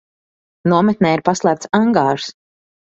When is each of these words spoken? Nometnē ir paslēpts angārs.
Nometnē 0.73 1.13
ir 1.19 1.25
paslēpts 1.31 1.73
angārs. 1.83 2.31